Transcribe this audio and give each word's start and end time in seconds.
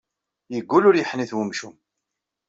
Yeggul 0.53 0.87
ur 0.89 0.95
yeḥnit 0.97 1.31
wemcum. 1.35 1.75